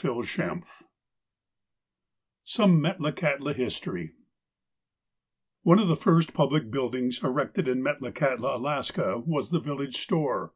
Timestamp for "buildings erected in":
6.70-7.82